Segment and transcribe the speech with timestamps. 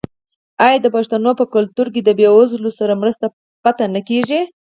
[0.65, 3.25] آیا د پښتنو په کلتور کې د بې وزلو سره مرسته
[3.63, 4.41] پټه نه کیږي؟